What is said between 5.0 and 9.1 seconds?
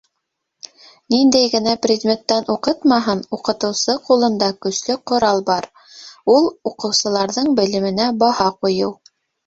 ҡорал бар- ул уҡыусыларҙың белеменә баһа ҡуйыу.